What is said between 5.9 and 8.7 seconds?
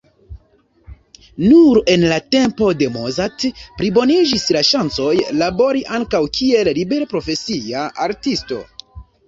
ankaŭ kiel liberprofesia artisto.